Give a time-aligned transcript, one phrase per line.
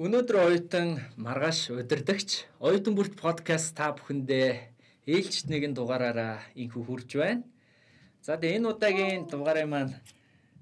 [0.00, 4.72] Өнөөдөр оюутан маргааш удирдахч оюутан бүрт подкаст та бүхэндээ
[5.04, 7.44] ээлжт нэгэн дугаараараа инхүү хурж байна.
[8.24, 9.92] За тэгээ энэ удаагийн дугаарыг маань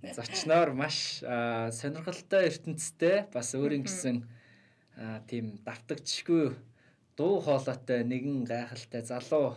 [0.03, 4.27] зочноор маш сонирхолтой ертөнцтэй бас өөрийн гэсэн
[5.30, 6.59] тийм давтагдчихгүй
[7.14, 9.55] дуу хоолойтой нэгэн гайхалтай залуу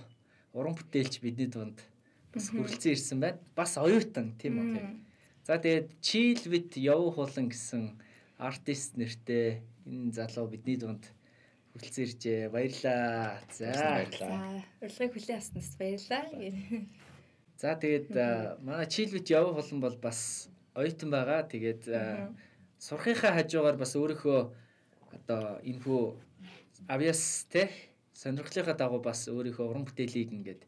[0.54, 1.82] уран бүтээлч бидний дунд
[2.30, 3.42] бас хүрэлцэн ирсэн байна.
[3.58, 5.02] Бас оюутан тийм үү.
[5.42, 7.98] За тэгээд Chill with Яв хулан гэсэн
[8.38, 11.04] артист нэртэй энэ залуу бидний дунд
[11.74, 12.50] хүрэлцэн иржээ.
[12.50, 13.40] Баярлаа.
[13.52, 14.64] За баярлаа.
[14.82, 16.24] Урилгыг хүлээн авснаас баярлаа.
[17.62, 18.10] За тэгээд
[18.66, 21.48] манай Chill with Яв хулан бол бас оюутан байгаа.
[21.48, 21.84] Тэгээд
[22.82, 24.40] сурахынхаа хажуугаар бас өөрийнхөө
[25.16, 26.02] одоо энэхүү
[26.88, 27.70] авьяас те
[28.14, 30.62] сонирхлынхаа дагуу бас өөрийнхөө уран бүтээлийг ингээд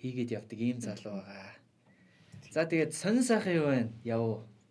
[0.00, 1.54] хийгээд явдаг ийм залуу байгаа.
[2.50, 3.80] За тэгээд сонин сайхан юу вэ?
[4.04, 4.24] Яв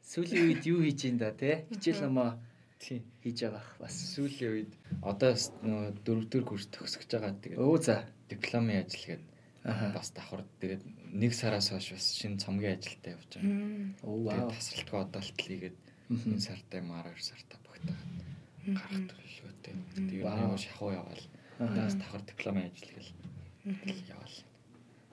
[0.04, 2.40] сүүлийн үед юу хийж ин да те хичээл намаа
[2.80, 4.72] хийж байгаа бас сүүлийн үед
[5.04, 7.96] одоо нөгөө дөрөвдөр курс төгсөж байгаа тэгээд өө за
[8.32, 9.24] дипломын ажил гээд
[9.96, 13.60] бас давхар тэгээд нэг сараас хойш бас шинэ цомгийн ажилдаа явж байгаа.
[14.08, 14.50] Оо вау.
[14.56, 15.78] Тасралтгүй одоолт хийгээд
[16.10, 17.98] энэ сартай маар 2 сартаа багтаа
[18.80, 19.76] гарах төлөвлөгөөтэй.
[19.96, 21.26] Тэгээд нэг шахуу яваал.
[21.60, 23.12] Бас давхар дипломын ажил гэл
[24.08, 24.38] яваал.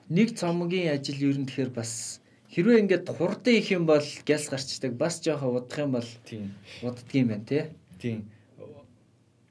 [0.09, 2.23] Нэг цомгийн ажил ер нь тэгэхээр бас
[2.57, 4.97] Хэрвээ ингээд хурдан их юм бол гялс гарчдаг.
[4.97, 7.69] Бас жоохон удах юм бол тийм уддгийм байна тий.
[8.01, 8.33] Тийм.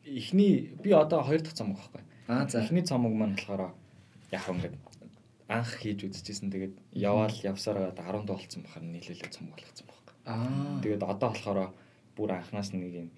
[0.01, 2.01] Эхний би одоо хоёр дахь цомог байхгүй.
[2.25, 2.65] Аа за.
[2.65, 3.77] Эхний цомог маань болохоор
[4.33, 4.73] яг ингээд
[5.45, 6.49] анх хийж үзчихсэн.
[6.49, 10.13] Тэгээд яваал явсараа 10 болцсон бахаар нийлүүлээ цомог болгоцсон байхгүй.
[10.25, 10.81] Аа.
[10.81, 11.59] Тэгээд одоо болохоор
[12.17, 13.09] бүр анханаас нэг юм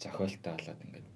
[0.00, 1.08] зохиолтой болоод ингээд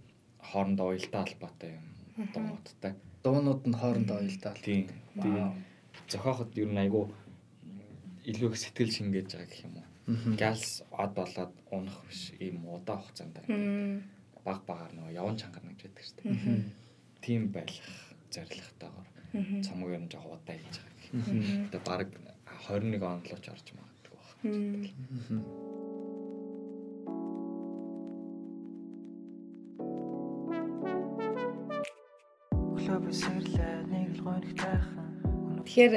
[0.53, 2.92] хоорондоо уялдаа холбоотой юм дуунуудтай.
[3.25, 4.53] Дуунууд нь хоорондоо уялдаа.
[4.61, 4.92] Тийм.
[5.17, 5.48] Тэгээд
[6.13, 7.09] зохиоход ер нь айгүй
[8.29, 9.89] илүү их сэтгэл шингээж байгаа гэх юм уу.
[10.37, 13.41] Галс од болоод унах биш ийм удаан хугацаанд
[14.45, 16.65] баг багаар нөгөө яван чангарна гэж байдаг шүү дээ.
[17.25, 17.73] Тийм байх
[18.33, 19.09] зорилготойгоор
[19.65, 21.12] цомог юм жоо удаа хийж байгаа гэх.
[21.69, 22.08] Одоо баг
[22.69, 24.89] 21 он л ч орж магадгүй байна.
[32.79, 35.08] Клуб сэрлээ нэг л гонхтайхан
[35.68, 35.95] Тэгэхээр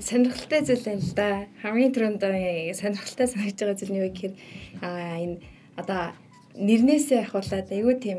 [0.00, 1.28] сонирхолтой зүйл байна л да.
[1.60, 2.24] Хамгийн түрүүнд
[2.72, 4.34] сонирхолтой санагдж байгаа зүйл нь юу гэхээр
[4.80, 5.36] аа энэ
[5.76, 6.16] одоо
[6.56, 8.18] нэрнээсээ ахуулаад айгүй тийм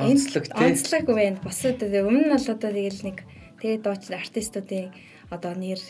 [0.00, 1.36] онцлог тийм онцлог байна.
[1.44, 3.18] Бас одоо өмнө нь бол одоо тэгэл нэг
[3.60, 4.88] тэгээ дууч артистуудын
[5.28, 5.84] одоо нэр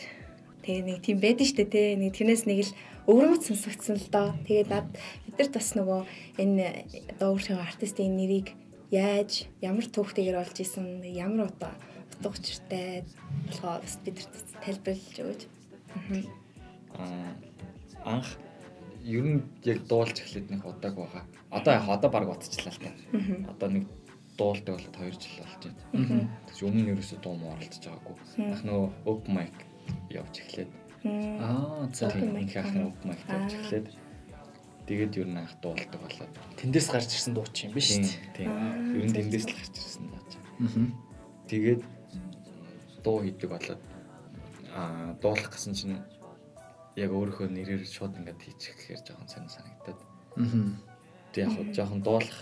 [0.59, 1.87] тэгээ нэг тийм байдаг дээ тий.
[1.95, 2.75] Нэг тэрнээс нэг л
[3.07, 4.35] өвөрмөц сонсогдсон л доо.
[4.43, 4.91] Тэгээд над
[5.23, 6.01] бидэрт бас нөгөө
[6.43, 6.65] энэ
[7.15, 8.51] дуугрын артистын нэрийг
[8.91, 11.71] яаж ямар түүхтэйгээр олж исэн ямар одоо
[12.17, 13.05] утга учиртай
[13.47, 14.33] болохоор бас бидэрт
[14.63, 15.41] тайлбарлаж өгөөч.
[16.97, 17.37] Аа
[18.05, 18.29] анх
[19.03, 21.23] ер нь яг дуулж эхлээд нэг удааг байгаа.
[21.51, 22.91] Одоо яг одоо баг утчлаа л та.
[23.51, 23.85] Одоо нэг
[24.37, 25.61] дуулдаг болоод 2 жил болж
[25.93, 26.29] байна.
[26.47, 28.15] Тэгс өмнө нь ерөөсөө дуу муу оролцож байгаагүй.
[28.51, 29.55] Ах нөгөө open mic
[30.11, 30.71] явж эхлээд.
[31.05, 33.87] Аа за их ахын open mic явж эхлээд
[34.87, 38.07] тэгээд ер нь анх дуулдаг болоод тэндээс гарч ирсэн дууч юм биш үү?
[38.35, 38.49] Тийм.
[38.95, 40.31] Ер нь тэндээс л гарч ирсэн дууч.
[41.51, 41.81] Тэгээд
[43.07, 43.81] дуу хийдэг болоод
[44.75, 45.95] аа дуулах гэсэн чинь
[46.99, 49.99] яг өөрийнхөө нэрээр шууд ингээд хийчих гэхээр жоохон сонир санагдаад.
[50.35, 50.75] Аа.
[51.31, 52.39] Тэг яг хоо жоохон дуулах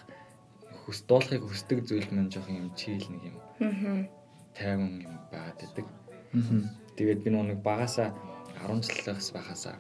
[0.82, 3.38] хүс дуулахыг хүсдэг зүйл маань жоохон юм чийл нэг юм.
[3.62, 4.10] Аа.
[4.58, 5.86] Тайван юм байгаад байдаг.
[6.34, 6.66] Аа.
[6.98, 8.10] Тэгээд би нэг багасаа
[8.58, 9.78] 10 жилээс байхасаа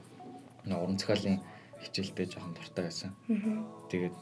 [0.69, 1.41] нэг уран зохиолын
[1.81, 3.12] хичээлдээ жоохон дуртай байсан.
[3.31, 3.66] Аа.
[3.90, 4.16] Тэгээд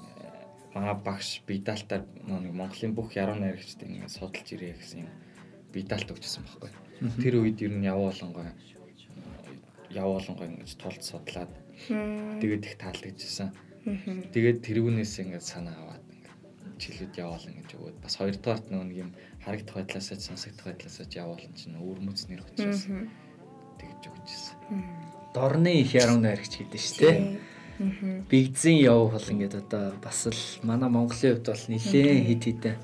[0.71, 5.11] маа багш бидаалтаар нэг Монголын бүх яруу найрагчдыг ингээд судалж ирээ гэсэн юм
[5.73, 6.71] бидаалт өгчсэн байхгүй.
[7.19, 8.13] Тэр үед ер нь яваа
[9.93, 11.51] болонгой ингэж тулд судлаад
[12.39, 13.51] тэгээд их таалагдчихсан.
[14.31, 16.33] Тэгээд тэрүүнээс ингэж санаа аваад ингэж
[16.79, 19.11] чилүүд яваал ингэж өгөөд бас хоёрдугаарт нэг юм
[19.43, 22.87] харагдах байдлаасаа сонсогдох байдлаасаа яваал чинь өөр мөцнэр учраас
[23.81, 24.55] тэгж өгчсэн.
[25.35, 27.17] Дорны их яруу найрагч гэдэг шүү дээ.
[28.29, 32.77] Бигзэн яв бол ингээд одоо бас л манай Монголын хувьд бол нэлээд хит хитэн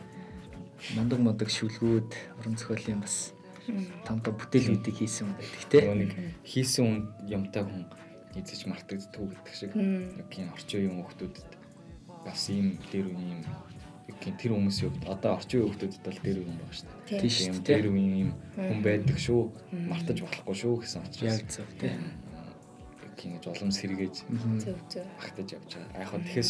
[0.95, 3.33] мундаг мундаг шүлгүүд уран зохиолын бас
[4.05, 6.11] том том бүтээлүүдийг хийсэн хүн байдаг тийм нэг
[6.43, 6.97] хийсэн хүн
[7.29, 7.85] юмтай хүн
[8.35, 9.73] эзэж мартагддаг гэдэг шиг.
[9.75, 11.37] Нэг юм орчин үеийн хүмүүсд
[12.25, 16.57] бас ийм дээр үеийн юм тэр хүмүүсийн хувьд одоо орчин үеийн хүмүүсд бол дээр үеийн
[16.61, 17.21] байгаа шүү дээ.
[17.25, 19.41] Тийм дээр үеийн юм хүн байдаг шүү
[19.89, 21.39] мартаж болохгүй шүү гэсэн учраас.
[21.41, 22.01] Яг зөв тийм
[23.19, 24.15] ингэж улам сэргээж
[24.63, 25.99] зөв зөв багтаж явж байгаа.
[25.99, 26.49] Яг хөө тэгэхээр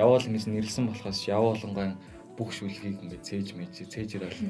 [0.00, 1.90] яваал ингэж нэрлсэн болохоос яваалангой
[2.36, 4.40] бүх шүлгийг ингээд цээж мэж цээжэр бол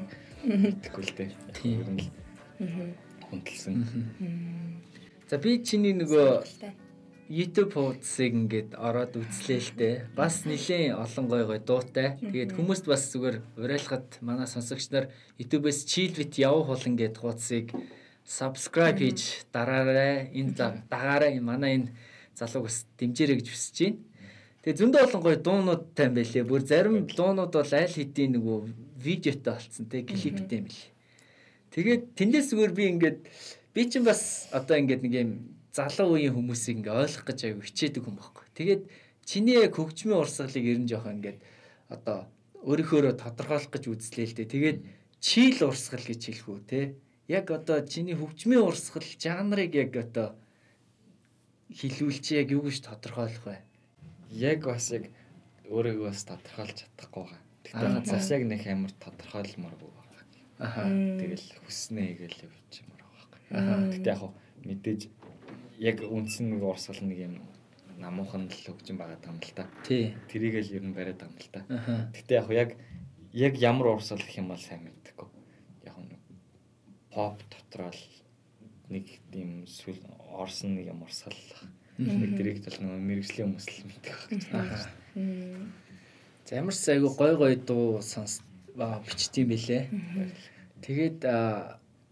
[0.45, 1.29] итгэхгүй л дээ.
[1.55, 2.11] Тийм л.
[3.31, 3.75] Хүндэлсэн.
[5.27, 6.43] За би чиний нөгөө
[7.27, 9.95] YouTube хуудсыг ингээд ороод үзлээ л дээ.
[10.15, 12.15] Бас нэлээд олон гой гой дуутай.
[12.23, 17.75] Тэгээд хүмүүст бас зүгээр уриалгад манай сонсогч нар YouTube-с Chillbit явах болон гэд хуудсыг
[18.23, 20.31] subscribe хийж дараарай.
[20.31, 20.55] Энэ
[20.87, 21.91] дагаарай манай энэ
[22.39, 23.99] залууг бас дэмжээрэй гэж хүсэж байна.
[24.67, 26.43] Тэгээ зөндөө олон гоё дуунуудтай юм байлээ.
[26.43, 28.57] Бүр зарим дуунууд бол аль хэдийн нөгөө
[28.99, 30.91] видеотой болцсон те клиптэй юм билээ.
[31.71, 33.19] Тэгээд тэндээс зүгээр би ингээд
[33.71, 35.31] би чинь бас одоо ингээд нэг юм
[35.71, 38.43] залуу үеийн хүмүүсийг ингээ ойлгох гэж аяг хичээдэг юм баггүй.
[38.59, 38.83] Тэгээд
[39.23, 41.39] чиний яг хөгжмийн урсгалыг ерэн жоох ингээд
[41.87, 42.27] одоо
[42.67, 44.51] өөрийнхөөрөө тодорхойлох гэж үзлээ л дээ.
[44.51, 44.79] Тэгээд
[45.23, 46.81] чийл урсгал гэж хэлэх үү те.
[47.31, 50.35] Яг одоо чиний хөгжмийн урсгал жанрыг яг одоо
[51.71, 53.63] хилүүлчих яг юу гэж тодорхойлох вэ?
[54.31, 55.09] Яг бас яг
[55.67, 57.41] өөрийгөө бас тодорхойлж чадахгүй байгаа.
[57.63, 60.23] Тэгтээ бас яг нэг амар тодорхойлмооргүй байгаа.
[60.59, 60.81] Аха.
[60.87, 63.03] Тэгэл хүснээ гээл явчихмаар
[63.51, 63.91] байгаа.
[63.91, 64.23] Тэгтээ яг
[64.63, 65.01] мэдээж
[65.79, 67.35] яг үндсэн нэг урсгал нэг юм
[67.97, 69.67] намуухан л хөгжин байгаа юм л та.
[69.83, 70.15] Тий.
[70.29, 71.61] Тэрийг л ер нь бариад байгаа юм л та.
[71.67, 71.93] Аха.
[72.15, 72.69] Тэгтээ яг яг
[73.33, 75.29] яг ямар урсгал гэх юм бол сайн мэддэггүй.
[75.85, 76.21] Яг нэг
[77.11, 78.03] поп дотроо л
[78.89, 79.99] нэг тийм сүл
[80.31, 81.35] орсон нэг юм урсгал
[81.97, 84.77] нэг директ бол нөгөө мэрэгжлийн хүмүүс л мэддэг байх гэж байна.
[86.45, 88.41] За ямар ч айгу гой гой дуу сонс
[88.77, 89.83] бичтiin бэлээ.
[90.85, 91.25] Тэгээд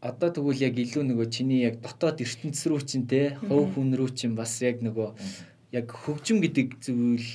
[0.02, 4.10] одоо тэгвэл яг илүү нөгөө чиний яг дотоод ертөнц рүү чинь те хов хүн рүү
[4.14, 5.14] чинь бас яг нөгөө
[5.74, 7.26] яг хөгжим гэдэг зүйл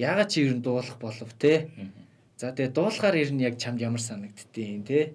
[0.00, 1.68] яагаад чи ер нь дуулах болов те.
[2.36, 5.12] За тэгээд дуулахаар ер нь яг чамд ямар санагддیں۔ те.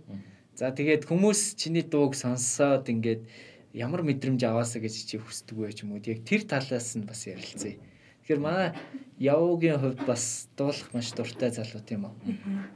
[0.56, 3.26] За тэгээд хүмүүс чиний дууг сонссоод ингээд
[3.76, 6.00] ямар мэдрэмж аваасаа гэж чи хүсдэг вэ ч юм уу.
[6.00, 7.76] Яг тэр талаас нь бас ярилцъя.
[8.24, 8.72] Тэгэхээр манай
[9.20, 12.16] явуугийн хувьд бас дуулах маш дуртай залуу тийм үү.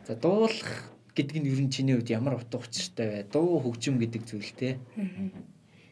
[0.03, 3.31] За дуулах гэдэг нь ер нь чиний хувьд ямар утга учиртай вэ?
[3.31, 4.79] Дуу хөгжим гэдэг зүйл те.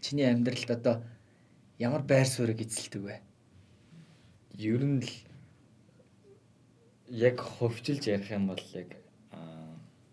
[0.04, 0.96] Чиний амьдралд одоо
[1.80, 3.16] ямар байр суурийг эзэлдэг вэ?
[4.60, 5.12] Ер нь л
[7.08, 8.92] яг хөвчилж ярих юм бол яг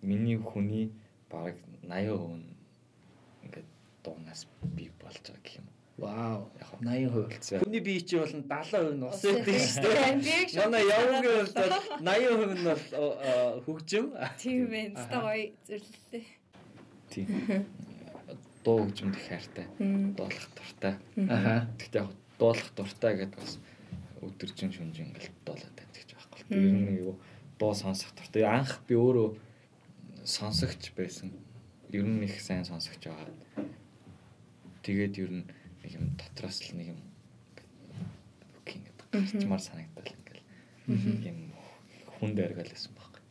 [0.00, 0.94] миний хүний
[1.26, 2.53] бараг 80% нь ингээд
[4.04, 5.68] дуунаас би болж байгаа гэх юм.
[5.96, 6.50] Вау.
[6.58, 7.60] Яг 80% болцсон.
[7.62, 10.58] Хүний бие чи бол 70% нь ус Тийм, шүү дээ.
[10.58, 11.72] Манай хувьд бол
[12.02, 12.82] 80% нь бол
[13.62, 14.06] хөгжим.
[14.38, 14.86] Тийм ээ.
[14.98, 16.24] Өстой гоё зөвлөлтэй.
[17.14, 17.28] Тийм.
[18.66, 19.66] Дуу хөгжмөд их хайртай.
[20.18, 20.94] Дуулах дуртай.
[21.30, 21.70] Аха.
[21.78, 22.10] Гэхдээ яг
[22.42, 23.54] дуулах дуртай гэдээ бас
[24.18, 26.42] өдөржин шүнжин ингээл дуулаад байдаг ч байхгүй.
[26.58, 27.14] Ер нь юу
[27.54, 28.42] дуу сонсох дуртай.
[28.42, 29.38] Анх би өөрөө
[30.26, 31.30] сонсогч байсан.
[31.94, 33.30] Ер нь их сайн сонсогч байгаа.
[34.84, 35.44] Тэгээд ер нь
[35.82, 37.00] нэг юм дотроос л нэг юм
[38.60, 40.44] бүкин гэдэг гарчмаар санагдал ингээл
[41.24, 41.40] юм
[42.44, 43.22] аргаал байсан байхгүй.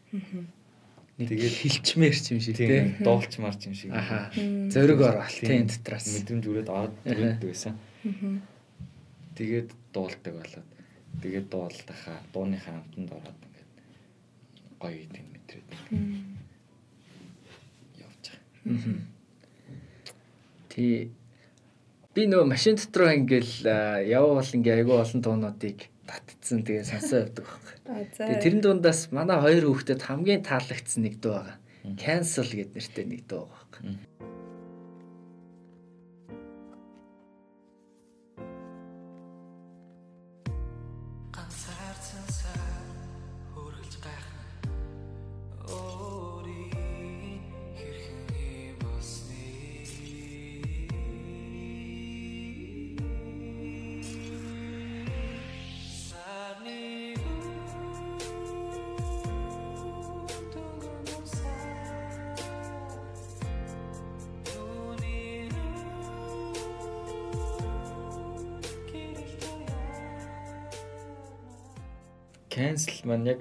[1.14, 3.92] Нэг Тэгээд- хилчмээр ч юм шиг Тийм дуулчмаар ч юм шиг.
[3.94, 4.34] Аха.
[4.74, 6.06] Зориг орвал тийм дотроос.
[6.10, 7.78] мэдрэмж өрөөд ороод ирээд байсан.
[9.38, 10.68] Тэгээд дуулдаг болоод
[11.22, 13.70] тэгээд дуулдахаа дууныхаа амтанд ороод ингээд
[14.82, 15.70] гоё идэв мэдрээд
[18.02, 18.26] явж
[18.66, 18.98] байгаа.
[20.70, 21.12] Тий.
[22.14, 23.66] Би нөгөө машин дотроо ингээл
[24.38, 27.76] бол ингээ айгүй олон дуунуудыг татцсан тэгээ сонсоо явдаг байхгүй.
[28.22, 31.58] Тэгээ тэрэн дундаас манай хоёр хүүхдэд хамгийн таалагдсан нэг дуу байгаа.
[31.98, 34.33] Cancel гэдэг нэртэй нэг дуу байгаа байхгүй.
[72.54, 73.40] Cancel маань яг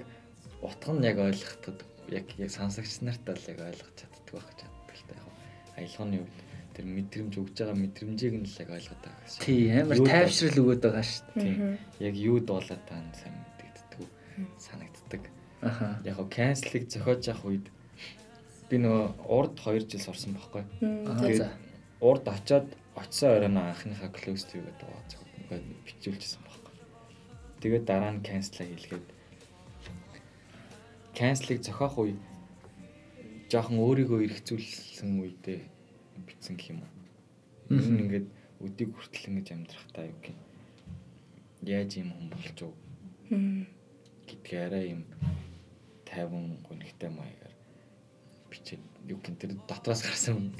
[0.65, 1.79] утга нь яг ойлгохдод
[2.09, 5.27] яг яг сансагч нартай л яг ойлгож чаддаг байх чаддаг л та яг
[5.77, 6.37] аялгауны үед
[6.73, 9.41] тэр мэдрэмж өгж байгаа мэдрэмжийг нь л яг ойлгоод байгаа гэсэн.
[9.45, 11.43] Тий, амар тайвшрал өгöd байгаа шүү дээ.
[11.45, 11.77] Тийм.
[12.01, 14.01] Яг юу дуулаад таа нь сайн мэддэгддэг
[14.57, 15.23] санагддаг.
[15.61, 15.87] Аха.
[16.03, 17.65] Яг го cancel-ыг зохиож явах үед
[18.69, 20.63] би нөгөө урд 2 жил сурсан байхгүй.
[20.81, 21.53] Тэгээд
[22.01, 22.67] урд очиод
[22.97, 26.42] очисон оройно анхныхаа close to гэдэг байгаа зохиод ингээд бичүүлчихсэн.
[27.63, 29.07] Тэгээд дараа нь cancel хийлгээд
[31.15, 32.13] cancel-ыг зохиох үе
[33.47, 35.59] жоохон өөрийгөө эргцүүлсэн үедээ
[36.27, 36.91] бичсэн гэх юм уу.
[37.71, 38.27] Ер нь ингээд
[38.59, 40.41] өдийг хүртэл ингэж амьдрахтаа юу гэх юм.
[41.63, 42.73] Яаж юм хүн вэ
[43.31, 43.63] Мм.
[44.27, 45.01] гэдгээ арай юм
[46.03, 47.55] 50 гонхтой маягаар
[48.51, 50.51] бичээд юу гэх тэр дотроос гарсан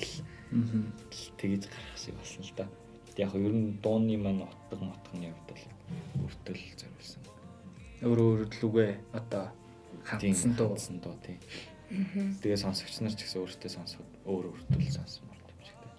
[0.53, 0.88] Мгм.
[1.12, 2.65] л тэгэж гарах шиг болсон л да.
[3.17, 5.63] Яг нь ер нь дууны маань утга мотхны хувьд бол
[6.27, 7.21] өртөл зориулсан.
[8.03, 9.45] Өөрөө өөрлөгөө одоо
[10.19, 10.69] Тийм, хандсан дуу.
[10.75, 11.37] хандсан дуу тий.
[12.41, 15.91] Тэгээ сонсогч нар ч гэсэн өөртөө сонсоход өөр өртөл сонсмор юм шиг тий.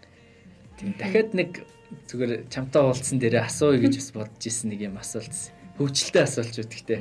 [0.79, 1.51] Тийм дахиад нэг
[2.11, 5.35] зүгээр чамтай уулзсан дээрээ асууя гэж бас бодож исэн нэг юм асуулт.
[5.79, 7.01] Хөвчлөлтэй асуулт шүү гэхдээ.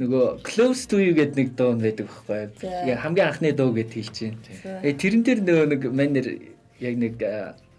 [0.00, 2.88] Нөгөө close to you гэдэг нэг дуу байдаг байхгүй юу?
[2.88, 4.38] Яг хамгийн анхны дуу гэд хэлж байна.
[4.82, 6.26] Э тэрэн дээр нөгөө нэг манер
[6.80, 7.14] яг нэг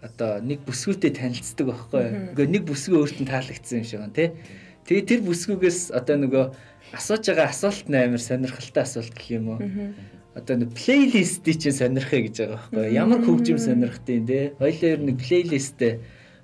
[0.02, 2.14] одоо нэг бүсгүүтэй танилцдаг байхгүй юу?
[2.34, 4.28] Нөгөө нэг бүсгүй өөртөө таалагдсан юм шиг байна тий.
[4.90, 6.44] Тэгээ тэр бүсгүйгээс одоо нөгөө
[6.98, 9.62] асууж байгаа асуулт нь амар сонирхолтой асуулт гэх юм уу?
[10.34, 12.96] Одоо нэг плейлистийг чинь сонирхъя гэж байгаа байхгүй юу?
[12.98, 14.44] Ямар хөгжим сонирхтыг тий.
[14.58, 15.92] Хоёлоо ер нь нэг плейлистээ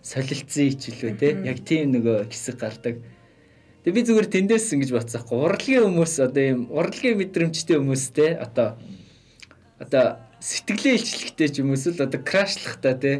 [0.07, 1.33] солилцсон ичлээ тий.
[1.43, 3.03] Яг тийм нөгөө хэсэг гардаг.
[3.83, 5.35] Тэгээ би зүгээр тэндээс ингэж бодсоохгүй.
[5.35, 8.79] Урлагийн хүмүүс одоо ийм урлагийн мэдрэмжтэй хүмүүс те одоо
[9.83, 13.13] одоо сэтгэлээ илчлэхтэй ч юм эсвэл одоо крашлахтай те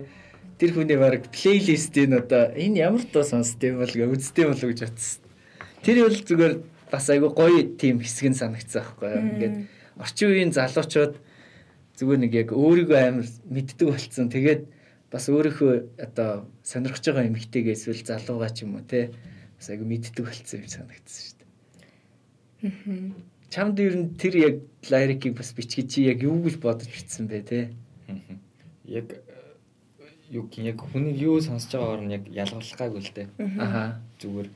[0.59, 5.23] тэр хүний баг плейлистийн одоо энэ ямар дуу сонсдгийг бол гэ үздэг болов гэж бодсон.
[5.87, 6.55] Тэр бол зүгээр
[6.91, 9.23] бас айгүй гоё тийм хэсэг нь санагдсан байхгүй юу.
[9.39, 9.57] Ингээд
[10.03, 11.15] орчин үеийн залуучууд
[11.99, 14.27] зүгээр нэг яг өөрийгөө амар мэддэг болцсон.
[14.35, 14.63] Тэгээд
[15.15, 15.73] бас өөрийнхөө
[16.03, 19.15] одоо сонирхож байгаа эмгтэйгээ эсвэл залуугаа ч юм уу те
[19.57, 21.49] бас айгүй мэддэг болцсон юм санагдсан шүү дээ.
[23.49, 27.41] Чамд ер нь тэр яг лирикийг бас бичгээ чи яг юу гэж бодож бичсэн бэ
[27.47, 27.61] те?
[28.11, 28.37] Мгм.
[28.85, 29.07] Яг
[30.31, 33.29] юу гин яг хүний юу сонсож байгаагаар нь яг ялгуулах гайгүй л дээ.
[33.59, 34.01] Аха.
[34.21, 34.49] Зүгээр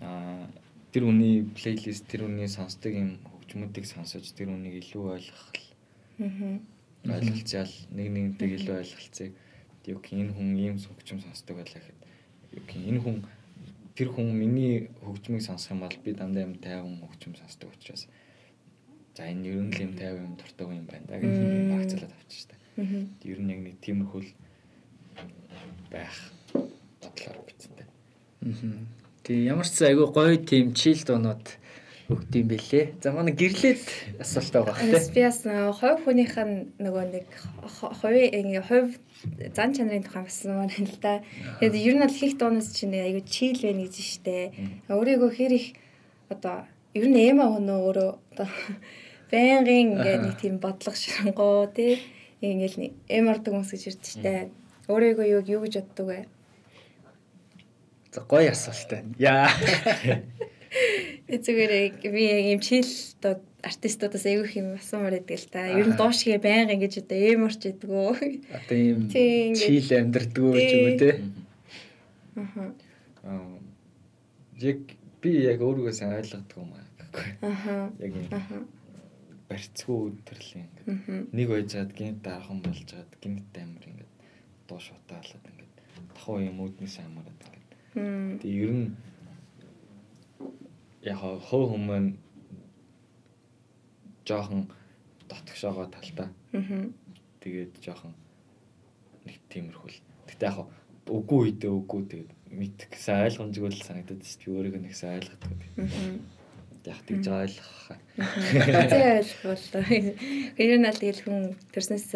[0.00, 0.48] аа
[0.92, 5.44] тэр хүний плейлист тэр хүний сонсдог юм хөгжмүүдийг сонсож тэр хүнийг илүү ойлгох
[6.18, 9.32] ойлголцол нэг нэгнтэйг илүү ойлголцыг
[9.86, 12.00] юу гин энэ хүн ийм хөгжим сонсдог байлаа гэхэд
[12.56, 13.16] юу гин энэ хүн
[13.96, 18.08] тэр хүн миний хөгжмийг сонсох юм бол би дандаа юм тайван хөгжим сонсдог учраас
[19.16, 21.34] за энэ ер нь л юм тайван юм дуртай юм байна да гэж
[21.72, 22.54] багцлаад авчих штэ.
[23.28, 24.30] Ер нь яг нэг тиймэрхүү л
[25.90, 26.16] байх
[26.54, 27.88] бодлоор бичсэн дээ.
[28.44, 28.86] Мгм.
[29.24, 31.46] Тэг ямар ч айгүй гоё тийм чил дуунууд
[32.08, 33.04] өгд юм бэлээ.
[33.04, 33.84] За манай гэрлээд
[34.16, 35.12] асуулт байгаа те.
[35.12, 37.28] Би бас хувь хүнийх нь нөгөө нэг
[38.00, 38.96] хувийн ингээ хувь
[39.52, 41.20] зан чанарын тухай бас байна л да.
[41.60, 44.56] Тэгээд ер нь бол хийх дуунаас чинь айгүй чийл байна гэж штэ.
[44.88, 45.66] Өөрийгөө хэр их
[46.32, 46.64] одоо
[46.96, 48.48] ер нь эм аа нөө өөрөө одоо
[49.32, 52.00] байнгын ингээ нэг тийм бодлого ширангуу тий
[52.40, 54.48] ингээл нэг эм ордог хүмүүс гэж ирдэ штэ.
[54.88, 56.20] Өөрийгөө юу юу гэж боддог вэ?
[58.12, 59.12] За гоё асуулт байна.
[59.20, 59.48] Яа.
[61.28, 61.72] Зүгээр
[62.12, 62.88] би яг юм чийл
[63.20, 65.68] одоо артистуудаас их юм асуумаар байдаг л та.
[65.68, 68.48] Ер нь дуу шигээ байнга ингэж одоо эм орч идэггүй.
[68.48, 71.10] Одоо ийм Тийм, ингээд- чил амьдрдгүү ч юм уу те.
[72.36, 72.64] Аха.
[73.28, 73.58] Аа
[74.56, 74.80] яг
[75.20, 76.86] би яг өөрийгөө сайн ойлгодог юм аа.
[77.44, 77.92] Аха.
[78.00, 78.56] Яг юм Аха.
[79.48, 80.12] барьцгүй
[80.88, 81.28] Мгм.
[81.32, 84.07] нэг байжгаад гинт дарахан болж жаад гинт амир ингээд
[84.68, 85.74] дуу шутаалаад ингээд
[86.14, 87.70] тахуу юм үүднээс амараад ингээд.
[88.44, 88.88] Тэгээ ер нь
[91.02, 92.06] яг хоо хүмүүс
[94.28, 94.68] жоохон
[95.28, 96.92] дотгошоогоо талдаа Мгм.
[97.40, 98.12] тэгээд жоохон
[99.24, 99.98] нэг тиймэрхүүл.
[100.28, 100.68] Гэтэ яг
[101.08, 104.52] үгүй үедээ үгүй тэгээд мэдэх гэсэн ойлгомжгүй л санагдаад шүү дээ.
[104.56, 105.52] Өөрийгөө нэг сайн ойлгодог.
[105.76, 106.16] Мгм.
[106.88, 107.84] Яг тэгж ойлгох.
[108.88, 109.64] Зэ ойлгол.
[110.56, 112.06] Тэр нь аль тэгэл хүн төрснөөс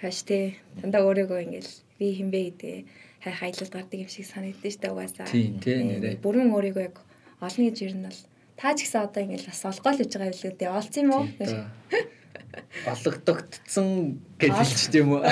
[0.00, 2.74] хааш те дандаа өөрийгөө ингээл би хинбэ гэдэг
[3.20, 5.28] хай хайлт гардаг юм шиг санагддаг шүү дээ угаасаа.
[5.28, 6.24] Тийм, тий, нэрээ.
[6.24, 6.96] Бүрэн өөрийгөө яг
[7.44, 8.20] олно гэж ер нь бол
[8.56, 10.72] та ч гэсэн одоо ингээл бас олгоол гэж байгаа билүү дээ.
[10.72, 11.24] Олцсон юм уу?
[12.88, 13.88] Ологдогдсон
[14.40, 15.22] гэж хэлчих тийм үү?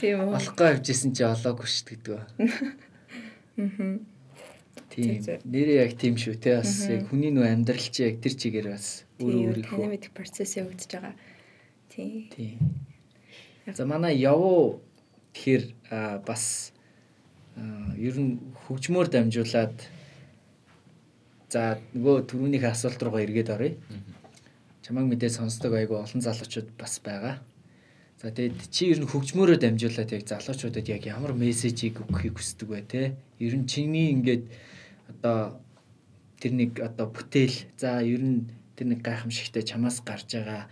[0.00, 0.36] Тийм үү.
[0.36, 2.20] Олохгүй авчихсан чи олоогүй шүү гэдэг.
[3.56, 4.04] Мгм.
[4.92, 5.08] Тийм.
[5.16, 5.38] Тэг, тэг.
[5.48, 6.60] Нэрээ яг тийм шүү те.
[6.60, 10.56] Бас яг хүний нөө амьдрал чи яг тэр чигээр бас өөр Тийм, өөрийнхөө мэдих процесс
[10.60, 11.14] явагдаж байгаа.
[11.88, 12.28] Тийм.
[12.32, 12.56] Тийм.
[13.66, 14.80] За манай явуу
[15.34, 15.64] тэгэхээр
[16.24, 16.72] бас
[18.00, 19.76] ер нь хөгжмөөр дамжуулаад
[21.50, 23.76] за нөгөө түрүүнийх асуулт руугаа эргээд оръё.
[24.80, 27.42] Чамайг мэдээ сонсдог айгу олон залуучууд бас байгаа.
[28.22, 32.80] За тэгээд чи ер нь хөгжмөөрөө дамжуулаад яг залуучуудад яг ямар мессежийг өгөхийг хүсдэг вэ
[32.88, 33.02] те?
[33.42, 34.44] Ер нь чиний ингээд
[35.10, 35.60] одоо
[36.40, 40.70] тэр нэг одоо бүтээл за ер нь тэр нэг гайхамшигтай чамаас гарч байгаа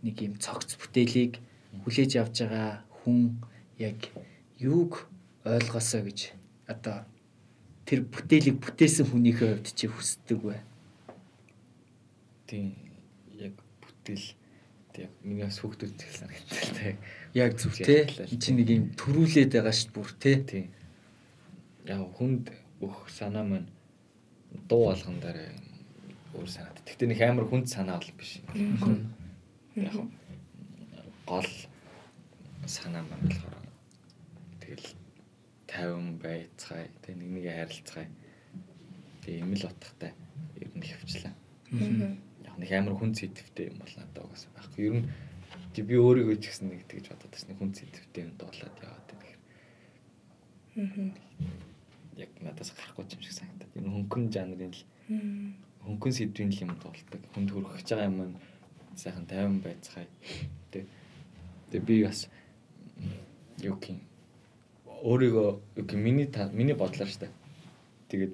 [0.00, 1.42] нэг юм цогц бүтээлийг
[1.84, 3.40] хүлээж авч байгаа хүн
[3.78, 3.98] яг
[4.58, 5.06] юуг
[5.44, 6.34] ойлгосоо гэж
[6.68, 7.06] одоо
[7.88, 10.58] тэр бүтээлийг бүтээсэн хүнийхээ хувьд чи хүсдэг вэ?
[12.46, 12.76] Тийм
[13.34, 14.26] яг бүтээл
[15.00, 16.94] яг миний бас хүүхдүүд их санагдтал та.
[17.34, 17.80] Яг зүг.
[17.80, 20.32] Энд чи нэг юм төрүүлээд байгаа шүү бүр те.
[20.44, 20.66] Тийм.
[21.88, 22.52] Яг хүнд
[22.84, 23.68] өөх санаа маань
[24.68, 25.48] дуу болгон дараа
[26.36, 26.78] өөр санаад.
[26.84, 28.44] Гэхдээ нэг амар хүнд санаа бол биш.
[29.74, 29.96] Яг
[31.30, 31.46] гол
[32.66, 33.66] санаа маань болохоор
[34.62, 34.88] тэгэл
[35.70, 36.90] тайван байцгаая.
[37.06, 38.10] Тэ нэг нэгэ харилцгаая.
[39.22, 40.12] Тэг юм л утгатай
[40.58, 41.34] ер нь хөвчлээ.
[42.42, 44.82] Яг нэг амар хүн зэдвтэй юм бол надад угаасаа байхгүй.
[44.90, 45.06] Ер нь
[45.70, 49.06] тэг би өөрийгөө ч гэсэн нэг тэгж бодоод бас нэг хүн зэдвтэй юм дуулаад яваад
[49.06, 49.38] тэгэхээр.
[52.26, 53.78] Яг надаас гарахгүй юм шиг санагдаад.
[53.78, 54.82] Энэ хөнгөн жанрын л
[55.86, 57.22] хөнгөн сэдвийн л юм дуулдаг.
[57.38, 58.36] Хүнд хүрэх гэж байгаа юм нь
[58.98, 60.10] сайхан тайван байцгаая.
[60.74, 60.90] Тэ.
[61.70, 62.28] Тэг би бас
[63.62, 64.00] юу гэх юм
[65.00, 65.48] өөрийгөө
[65.80, 67.30] юу гэх миний миний бодлоор штэ.
[68.08, 68.32] Тэгээд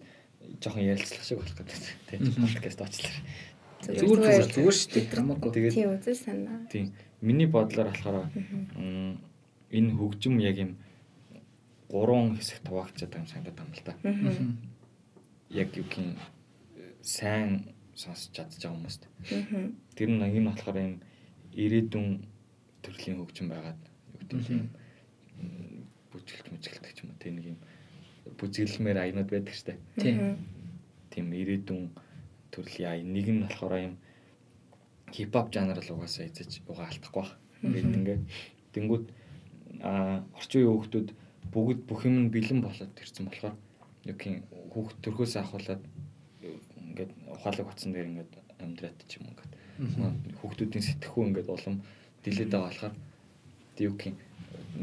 [0.60, 1.78] жоохон ярилцлах шиг болох гэдэг
[2.08, 3.14] тийм подкаст очлаа.
[3.86, 5.14] Зүгээр зүгээр зүгээр шүү дээ.
[5.14, 5.50] Хамаагүй.
[5.52, 6.58] Тэгээд Тийм үзэл санаа.
[6.72, 6.86] тийм
[7.20, 8.30] миний бодлоор болохоор
[9.70, 10.72] энэ хөгжим яг юм
[11.90, 13.94] гурван хэсэгт хуваагдчихад байгаа юм санагдаад байна л да.
[15.50, 16.16] Яг юу гэх юм
[17.02, 19.02] сайн сонсч чадж байгаа хүмүүст.
[19.94, 20.94] Тэр нь энэ болохоор юм
[21.54, 22.26] ирээдүйн
[22.86, 24.70] төрлийн хөгжим байгаад юу гэдэг юм
[26.14, 27.20] бүжгэлт мүжгэлт гэх юм уу?
[27.20, 27.58] Тийм нэг юм
[28.38, 29.76] бүжгэлмээр аянууд байдаг штэ.
[29.98, 30.38] Тийм.
[31.10, 31.90] тийм ирээдүйн
[32.54, 33.12] төрлийн аян.
[33.12, 33.94] Нэг нь болохоор юм
[35.12, 37.30] хипхоп жанр л угаасаа эзэж угаа алдахгүй баг.
[37.62, 38.18] Тэгээд ингээ
[38.74, 39.06] тэнгууд
[39.82, 41.08] а орчин үеийн хүүхдүүд
[41.52, 43.56] бүгд бүх юм нь бэлэн болоод ирсэн болохоор
[44.06, 45.82] юм хүүхд төрхөөс ахуулаад
[46.42, 49.52] ингээд ухаалаг утсан дээр ингээд амьдраад ч юм ингээд
[50.40, 51.76] хүүхдүүдийн сэтгэхүй ингээд улам
[52.26, 52.94] дэлээд байгаа болохоор
[53.78, 53.94] юм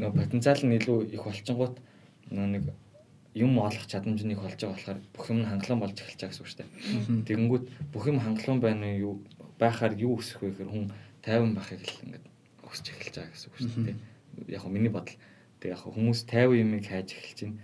[0.00, 1.76] нөө потенциал нь илүү их болчингууд
[2.34, 2.64] нөө нэг
[3.34, 6.42] юм олох чадамж нь их болж байгаа болохоор бүх юм хангалуун болж эхэлж байгаа гэсэн
[6.42, 6.70] үг шүү дээ.
[7.28, 9.22] Тэгэнгүүт бүх юм хангалуун байна юу
[9.58, 10.86] байхаар юу өсөх вэ гэхээр хүн
[11.22, 12.26] тайван байхыг л ингээд
[12.62, 13.98] өсч эхэлж байгаа гэсэн үг шүү дээ.
[14.54, 15.18] Яг хөө миний бодол.
[15.58, 17.58] Тэг яг хүмүүс тайван юмыг хайж эхэлж чинь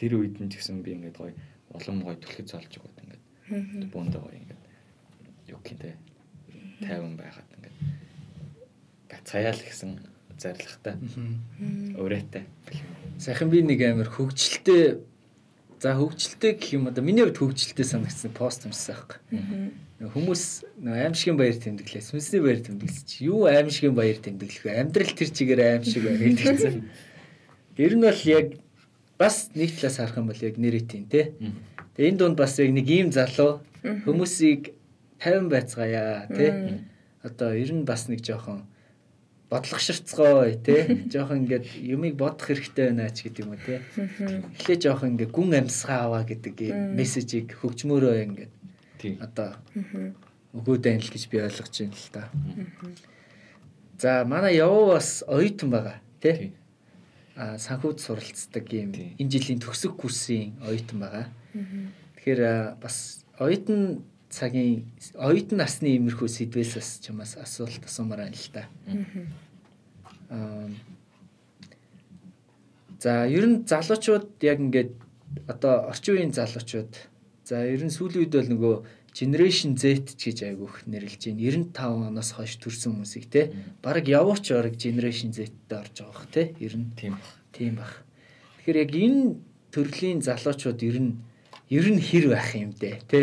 [0.00, 1.32] тэр үед нь ч гэсэн би ингээд гоё
[1.76, 4.62] улам гоё түлхэц олж байгаа ингээд буундаа гоё ингээд
[5.52, 5.90] юу гэх юм те
[6.80, 7.76] тайван байгаад ингээд
[9.08, 9.98] гацхаяал гэсэн
[10.38, 10.94] зоригтой
[11.98, 12.44] өрөөтэй.
[13.18, 15.02] Сайхан би нэг амар хөгжилтэй
[15.82, 19.18] за хөгжилтэй гэх юм одоо миний хувьд хөгжилтэй санагдсан пост юмсан байхгүй.
[20.14, 20.42] Хүмүүс
[20.78, 22.02] нөө аимшигын баяр тэмдэглээ.
[22.06, 24.78] Сүнсний баяр тэмдэглэж юу аимшигын баяр тэмдэглэх вэ?
[24.78, 26.74] Амьдрал тэр чигээр аимшиг байна гэдэгцэн.
[27.78, 28.46] Ер нь бол яг
[29.18, 31.34] бас нэг талаас харах юм бол яг нэрэтийн те.
[31.98, 34.74] Тэгээ энэ дунд бас яг нэг ийм залуу хүмүүсийг
[35.18, 36.46] 50 байцгаая те.
[37.26, 38.70] Одоо ер нь бас нэг жоохон
[39.50, 40.76] бодлогоширцгой те
[41.12, 43.80] жоохон ингээд юмыг бодох хэрэгтэй байна ч гэдэг юм уу те
[44.60, 46.56] эхлээ жоохон ингээд гүн амьсгаа аваа гэдэг
[46.92, 48.52] мессежийг хөгжмөөрөө ингээд
[49.24, 49.56] одоо
[50.52, 52.22] өгөөд байна л гэж би ойлгож байна л та.
[53.98, 56.36] За манай явуу бас оюутан байгаа тий.
[56.36, 56.52] Тийм.
[57.36, 58.92] А санхүүд суралцдаг Тийм.
[59.18, 61.26] энэ жилийн төгсөх курсын оюутан байгаа.
[62.16, 68.62] Тэгэхээр бас оюутан цагийн оюутан насны иймэрхүү сэдвээс бас чамаас асуулт асуумаар байна л та.
[70.28, 70.68] Аа
[72.98, 74.90] За ер нь залуучууд яг ингээд
[75.46, 76.92] одоо орчин үеийн залуучууд
[77.46, 78.74] за ер нь сүүлийн үед бол нөгөө
[79.14, 81.72] Generation Z гэж айгүйх нэрлэж байна.
[81.78, 83.54] 95 оноос хойш төрсэн хүмүүсийг те
[83.86, 87.14] баг явууч орог Generation Z-тэй орж байгаа бах те ер нь Тийм.
[87.54, 88.02] тийм бах.
[88.66, 89.22] Тэгэхээр яг энэ
[89.70, 91.12] төрлийн залуучууд ер нь
[91.68, 93.20] ер нь хэр байх юм дээ те.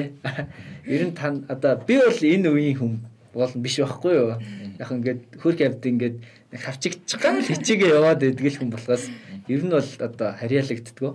[0.86, 2.94] Ер нь тань одоо би бол энэ үеийн хүн
[3.34, 4.38] болно биш байхгүй юу?
[4.78, 6.18] Яг ингээд хөрх явд ингээд
[6.54, 9.10] хавчигдчихгаа л хичээгээ яваад байдаг л хүн болохоос
[9.50, 11.12] ер нь бол одоо харьяалагддгөө.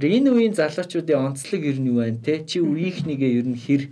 [0.00, 2.44] Тэр энэ үеийн залуучуудын онцлог ер нь юу байна те?
[2.44, 3.82] Чи үеийнхнийгээ ер нь хэр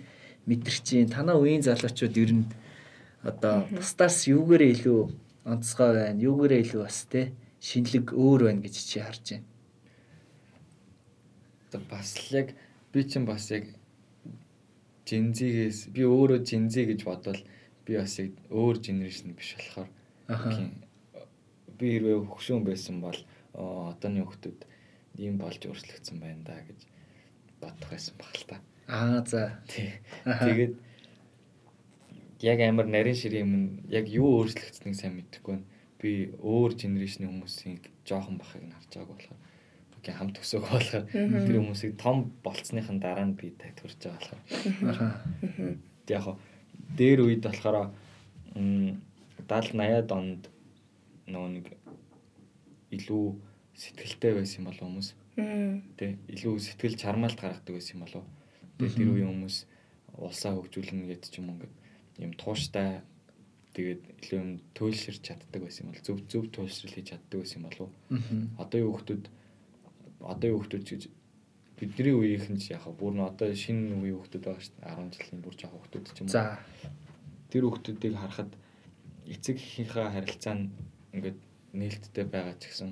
[0.45, 2.45] мэдэрч чинь танаа үеийн залуучууд ер нь
[3.25, 5.01] одоо бусдаас юугээрээ илүү
[5.49, 7.33] онцгой байна, юугээрээ илүү бас те
[7.65, 9.49] шинэлэг өөр байна гэж чи харж байна.
[11.73, 12.49] Одоо бас л яг
[12.95, 13.67] би чинь бас яг
[15.11, 17.41] жинзигээс би өөрөө жинзи гэж бодвол
[17.85, 19.91] би бас яг өөр генерашн биш болохоор
[21.75, 23.19] би хэрвээ хөгшөөн байсан бол
[23.59, 24.63] оо, одооны хүмүүс
[25.19, 26.87] ийм болж өөрчлөгдсөн байна да гэж
[27.61, 28.57] бодох байсан баг л та.
[28.87, 29.59] Аа за.
[30.23, 30.75] Тэгээд
[32.47, 35.67] яг амар нарийн ширээ юм яг юу өөрчлөгдсөнийг сайн мэдэхгүй байна.
[35.99, 39.41] Би өөр генерашны хүмүүсийн жоохон бахыг нь харж байгааг болохоор
[40.05, 44.37] окей хамт өсөг болохоор тэр хүмүүсийг том болцсныхан дараа нь би тагтурж байгаа
[45.41, 45.81] болохоор.
[46.13, 46.37] Яг хоо.
[46.93, 47.89] Дээр үед болохоор
[48.53, 49.01] м
[49.49, 50.43] 70 80-аад онд
[51.25, 51.67] нөгөө нэг
[52.93, 53.25] илүү
[53.73, 55.09] сэтгэлтэй байсан юм болов хүмүүс.
[55.97, 58.25] Тий илүү сэтгэл чармаалт гаргадаг байсан юм болов.
[58.77, 59.57] Тэгээ тэр үеийн хүмүүс
[60.21, 61.75] улсаа хөгжүүлнэ гэдэг ч юм уу ингээд
[62.23, 63.03] юм тууштай
[63.75, 67.67] тэгээд илүү юм туйлширч чаддаг байсан юм бол зөв зөв туйлшрал хийж чаддаг байсан юм
[67.67, 67.91] болов.
[68.15, 68.39] Мгм.
[68.63, 69.25] одоогийн хүүхдүүд
[70.33, 71.03] одоогийн хүүхдүүд гэж
[71.79, 75.43] бидний үеийнхэн ч яг бүр н одоо шинэ үеийн хүүхдүүд байгаа шүү дээ 10 жилийн
[75.43, 76.59] бүр жоох хүүхдүүд ч юм уу За.
[77.51, 78.53] тэр хүүхдүүдийг харахад
[79.27, 80.71] эцэг эхийнхээ харилцаа нь
[81.15, 81.39] ингээд
[81.75, 82.91] нээлттэй байгаа ч гэсэн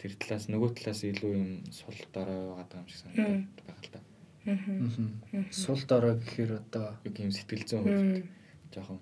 [0.00, 4.00] тэр талаас нөгөө талаас илүү юм сул дорой байгаа юм шиг санагдаад байгаа л да.
[4.48, 5.46] Мгм.
[5.52, 8.24] Сул дорой гэхээр одоо Юу юм сэтгэл зүйн хувьд
[8.72, 8.98] жоохон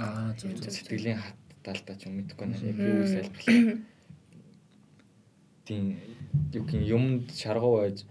[0.00, 0.72] аа зөв зөв.
[0.72, 3.93] сэтгэлийн хат талдаа ч юм мэдэхгүй нэ яг юу тайлбарлах.
[5.64, 5.96] Тийм
[6.52, 8.04] юу гин юмд шаргуу байж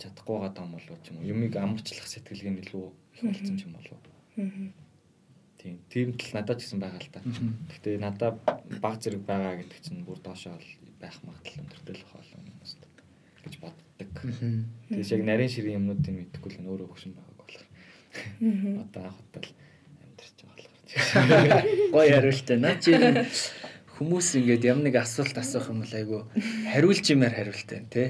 [0.00, 3.62] чадахгүй байгаа юм болов ч юм уу юмыг амарчлах сэтгэлгээ нь илүү их болсон ч
[3.68, 4.00] юм болов.
[5.60, 7.08] Тийм тийм тал надад ч гэсэн байгаа л.
[7.24, 7.48] Мгм.
[7.68, 8.36] Гэхдээ надад
[8.80, 12.86] баг зэрэг байгаа гэдэг чинь бүр доошоо бол байх магадлал өндөртэй л болов юм уу
[13.46, 14.12] гэж боддог.
[14.90, 17.64] Тэгээс яг нарийн ширийн юмнуудыг мэдэхгүй л өөрөө хөшин байгааг болох.
[18.84, 19.52] Одоо анх удаа л
[20.04, 21.64] амьдарч байгаа болохоор.
[21.94, 22.56] Гоё хариултаа.
[22.60, 22.90] Наа чи
[23.96, 26.18] хүмүүс ингээд ямар нэг асуулт асуух юм бол айгу
[26.72, 28.08] хариулж юмар хариултаа тий.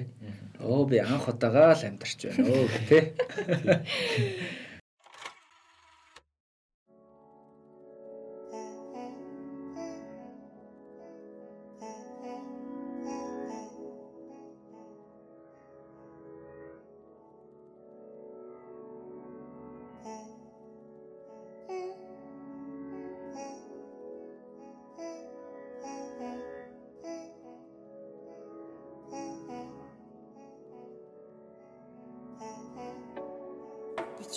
[0.58, 2.50] Оо би анх удаага л амьдарч байна.
[2.50, 3.02] Өө тий.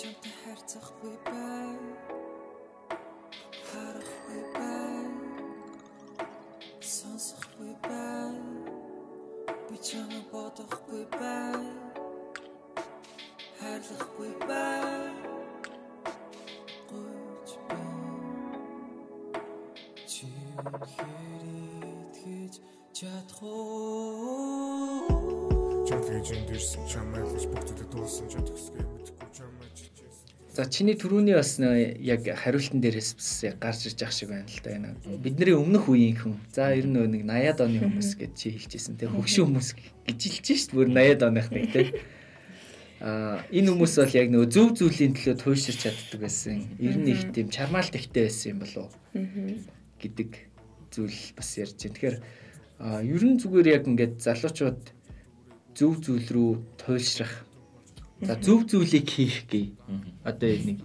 [0.00, 1.76] чамтай хайрцахгүй бай.
[3.68, 5.04] Харахгүй бай.
[6.80, 8.32] Сонсохгүй бай.
[9.68, 11.60] Би чамайг бодохгүй бай.
[13.60, 15.12] Хайрлахгүй бай.
[16.88, 17.92] Гуйж бай.
[20.08, 20.32] Чи
[20.64, 21.44] үнэхээр
[21.92, 22.54] итгэж
[22.96, 25.04] чадах уу?
[25.84, 29.49] Чамтай жиндэрсэн чамайг л бүгдэд дуусан ч төгсгөө мэдхгүй чичээс.
[30.60, 34.60] За чиний түрүүний бас яг хариултан дээрээс бас яг гарч ирж ах шиг байна л
[34.60, 34.92] да энэ.
[35.16, 36.36] Бидний өмнөх үеийн хүн.
[36.52, 39.08] За ер нь нэг 80-аад оны хүмүүс гэж чи хэлчихсэн те.
[39.08, 39.70] Хөгшин хүмүүс
[40.04, 41.82] гэж хэлж шít бүр 80-аад оных нэг те.
[43.00, 46.60] Аа энэ хүмүүс бол яг нөө зөв зүйлийн төлөө туйширч чаддаг байсан.
[46.76, 49.64] Ер нь их тийм чармаалт ихтэй байсан юм болов Мгм.
[49.96, 50.30] гэдэг
[50.92, 51.96] зүйл бас ярьж байна.
[51.96, 52.16] Тэгэхээр
[53.08, 54.92] ер нь зүгээр яг ингээд залуучууд
[55.72, 56.52] зөв зүйл рүү
[56.84, 57.48] туйлшрах.
[58.20, 59.72] За зөв зүйлийг хийх гээ
[60.24, 60.78] одоо нэг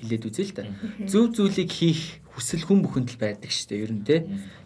[0.00, 0.64] хэлээд үзье л да.
[1.04, 3.84] Зөв зүйлийг хийх хүсэл хүн бүхэнд л байдаг шүү дээ.
[3.84, 4.16] Ер нь те.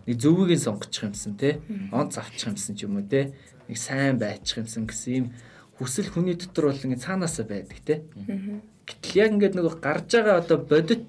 [0.07, 1.59] Нэг зөвийг нь сонгочих юмсан те.
[1.91, 3.35] Онц авчих юмсан ч юм уу те.
[3.67, 5.27] Нэг сайн байчих юмсан гэсэн юм
[5.79, 7.95] хүсэл хүний дотор бол ингэ цаанаасаа байдаг те.
[8.87, 11.07] Гэтэл яг ингээд нөгөө гарч байгаа одоо бодит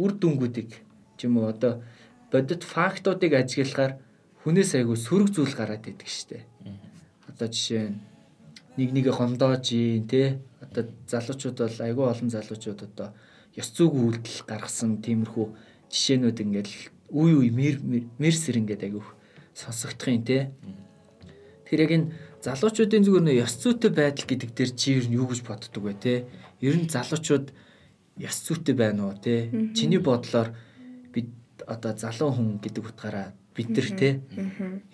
[0.00, 0.72] үр дүнгуудыг
[1.16, 1.84] ч юм уу одоо
[2.32, 4.00] бодит фактуудыг ажиглахаар
[4.44, 6.44] хүнээс айгүй сөрөг зүйл гараад идэг шүү дээ.
[7.28, 8.07] Одоо жишээ нь
[8.78, 13.08] нэг нэгэ хомдоож ийн те одоо залуучууд бол айгүй олон залуучууд одоо
[13.58, 15.46] ёс зүйн үйлдэл гаргасан тиймэрхүү
[15.90, 16.74] жишээнүүд ингээл
[17.10, 17.74] үе үе мэр
[18.22, 19.02] мэрсэр ингээд айгүй
[19.58, 20.54] сонсогдох юм те
[21.66, 22.12] тэр яг энэ
[22.44, 25.94] залуучуудын зүгээр нөө ёс зүйтэй байдал гэдэг дээр чи ер нь юу гэж боддог вэ
[25.98, 26.14] те
[26.62, 27.46] ер нь залуучууд
[28.22, 30.54] ёс зүйтэй байна уу те чиний бодлоор
[31.10, 31.34] бид
[31.66, 34.22] одоо залуу хүн гэдэг утгаараа бид нар те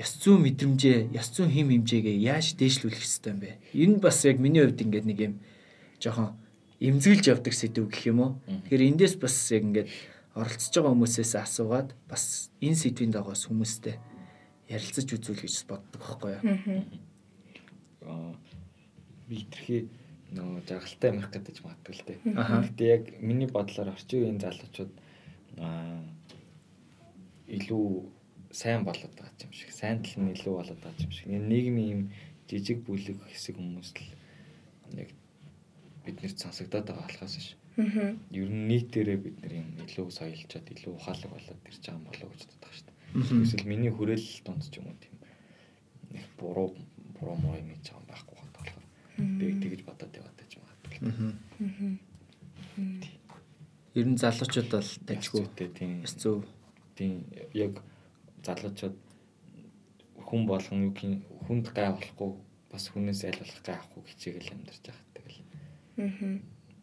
[0.01, 3.51] ёс зүйн мэдрэмжээ, ёс зүйн хим хэмжээгээ яаж дээшлүүлэх хэрэгтэй юм бэ?
[3.77, 5.35] Энэ бас яг миний хувьд ингээд нэг юм
[6.01, 6.33] жоохон
[6.81, 8.33] эмзэглэж явдаг сэдв гэх юм уу?
[8.49, 9.89] Тэгэхээр эндээс бас яг ингээд
[10.33, 14.01] оролцож байгаа хүмүүсээс асуугаад бас энэ сэдвийн дагаас хүмүүстэй
[14.73, 16.43] ярилцаж үзүүл гэж боддог байхгүй юу?
[18.09, 18.33] Аа,
[19.29, 19.93] би итерхий
[20.33, 22.19] нөө жаргалтай амих гэдэг магадгүй л дээ.
[22.33, 24.93] Гэтэ яг миний бодлоор орчин үеийн залуучууд
[25.61, 26.01] аа
[27.49, 27.87] илүү
[28.55, 31.27] сайн болоод байгаа юм шиг, сайн тал нь илүү болоод байгаа юм шиг.
[31.27, 32.03] Энэ нийгмийн юм
[32.49, 34.07] жижиг бүлэг хэсэг хүмүүс л
[35.03, 35.11] яг
[36.07, 37.59] биднэрт сонсогдоод байгаа болохоос ш.
[37.75, 38.23] Мгм.
[38.31, 42.29] Ер нь нийтээрээ бид нар юм илүү соёлжоод илүү ухаалаг болоод ирж байгаа юм болоо
[42.31, 43.43] гэж боддог шүү дээ.
[43.43, 45.17] Эсвэл миний хүрээлэл донд ч юм уу тийм
[46.15, 46.69] нэг буруу
[47.19, 48.87] буруу муу юм хийж байгаа юм байхгүй байгаа болохоор
[49.39, 50.99] би тэгж бодоод яваад байж магадгүй.
[51.59, 51.93] Мгм.
[53.99, 55.43] Ер нь залуучууд бол тажгүй
[55.75, 56.47] тийм зүй
[56.95, 57.83] тийм яг
[58.45, 58.97] залуучууд
[60.25, 62.31] хүн болгон юу гин хүнд гай болохгүй
[62.73, 65.05] бас хүнээс аль болох гай авахгүй хичээгээл амьдарч байгаа.
[65.15, 65.41] Тэгэл
[65.97, 66.33] Мгм.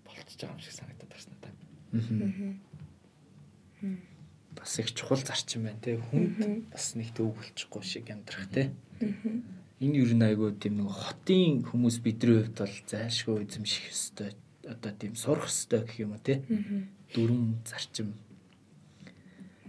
[0.06, 1.58] болчихж байгаа юм шиг санагдаад байна надад.
[1.92, 2.62] Мгм.
[4.56, 5.98] бас их чухал зарчим байна те.
[5.98, 8.72] Хүнд бас нэг төв болчихгүй шиг амьдрах те.
[9.82, 14.32] Энэ ер нь айгүй тийм нэг хотын хүмүүс бидний хувьд бол зайлшгүй эзэмших ёстой.
[14.70, 16.44] Одоо тийм сурах ёстой гэх юм уу те.
[17.16, 18.14] Дүрм зарчим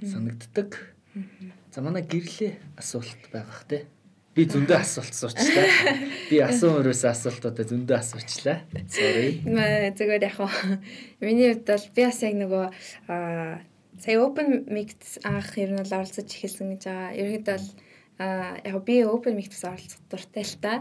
[0.05, 0.95] санагддаг.
[1.73, 3.85] За манай гэрлээ асуулт байгаах те.
[4.33, 5.69] Би зөндөө асуулт суучлаа.
[6.31, 8.65] Би асуун өрөөс асуултуудаа зөндөө асуучлаа.
[8.89, 9.45] Sorry.
[9.45, 10.81] Мэ зүгээр яг хаа.
[11.21, 12.65] Миний хувьд бол би бас яг нөгөө
[13.13, 13.61] аа
[14.01, 17.13] сая open mix анх ер нь бол оролцож эхэлсэн гэж байгаа.
[17.13, 17.69] Ерөнхийдөө бол
[18.23, 20.73] Аа яг би open mic бас оролцох дуртай л та.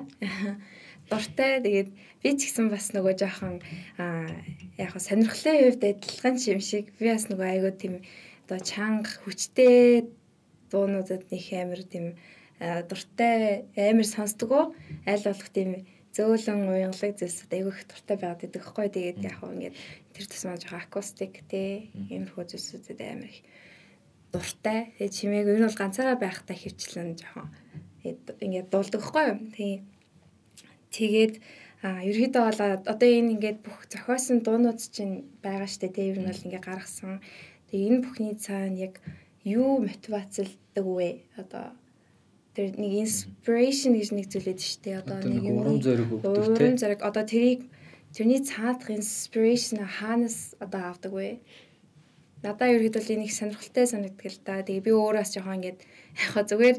[1.09, 1.89] Дуртай тэгээд
[2.21, 3.63] би ч гэсэн бас нөгөө жоохон
[3.97, 4.29] аа
[4.77, 7.93] яг сонирхлын хувьд адилхан юм шиг би бас нөгөө айгуу тийм
[8.45, 10.11] одоо чанга хүчтэй
[10.71, 12.05] дуунуудад нэг амар тийм
[12.89, 14.63] дуртай амар сонсдгоо
[15.05, 15.71] аль болох тийм
[16.15, 19.75] зөөлөн уянгалаг зүйлсүүд айгүй их дуртай байгаад байдаг хгүй тэгээд яг хөө ингээд
[20.11, 23.39] тэр тусмаа жоохон акустик те иймэрхүү зүйлсүүдэд амар их
[24.31, 24.91] дуртай.
[24.99, 27.47] Тэгээд чимээг ер нь бол ганцаараа байхдаа хөвчлэн жоохон
[28.03, 29.39] ингээд дуулдаг хгүй юу.
[30.91, 31.33] Тэгээд
[31.83, 36.27] а ерөөдөө бол одоо энэ ингээд бүх зохиосон дуунууд чинь байгаа штэ те ер нь
[36.27, 37.19] бол ингээд гаргасан.
[37.71, 38.99] Тэгээд энэ бүхний цаана яг
[39.43, 41.25] юу мотивацлдаг вэ?
[41.37, 41.73] Одоо
[42.53, 45.01] тэр нэг inspiration гэж нэг зүйл байдаг шүү дээ.
[45.01, 46.51] Одоо нэг урам зориг өгдөг тийм.
[46.51, 47.61] Урам зориг одоо тэрийг
[48.11, 51.39] тэрний цаадах inspiration хаанаас одоо авдаг вэ?
[52.43, 54.65] Надаа ерөөдөл энийг сонирхолтой санагддаг л да.
[54.65, 56.77] Тэгээ би өөрөөс жоохон ингээд яг зүгээр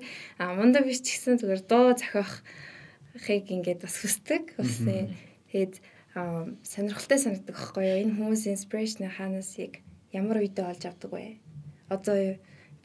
[0.58, 4.58] мундаг биш ч гэсэн зүгээр дуу зохиохыг ингээд бас хүсдэг.
[4.58, 5.74] Бас тэгээд
[6.12, 7.98] сонирхолтой санагддаг байхгүй юу?
[8.04, 9.80] Энэ хүмүүс inspiration хаанаас яг
[10.12, 11.40] ямар үедээ олж авдаг вэ?
[11.88, 12.36] Одоо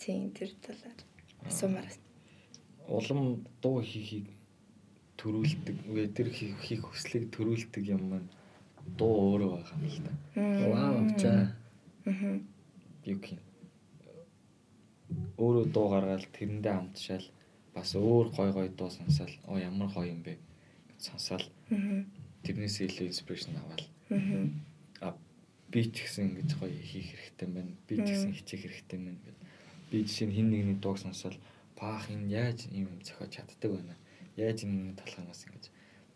[0.01, 0.99] тийм тэр талаар
[1.45, 1.88] асуумаар
[2.88, 4.27] улам дуу хийхийг
[5.19, 8.29] төрүүлдэг үе тэр хийх хүслийг төрүүлдэг юм маань
[8.95, 10.13] дуу өөрөө байгаа юм л да.
[10.71, 11.31] Вау за.
[12.05, 12.39] Аа.
[13.03, 13.43] Юу гэх юм.
[15.41, 17.27] Өөрөө дуу гаргаад тэрэндээ хамтшаал
[17.75, 20.38] бас өөр гой гой дуу сонсоол оо ямар гоё юм бэ
[20.97, 21.43] сонсоол.
[22.45, 23.83] Тэрнээс илүү инспирэшн аваад.
[25.03, 25.17] Аа
[25.71, 27.73] би ч гэсэн ингэж гоё хийх хэрэгтэй байна.
[27.88, 29.36] Би ч гэсэн хичээх хэрэгтэй байна гэдэг.
[29.89, 31.38] Би жишээ нь хин нэгний дууг сонсоол
[31.80, 33.95] паах энэ яаж ийм юм зохиож чаддаг байна.
[34.36, 35.65] Яаж энэ талханаас ингэж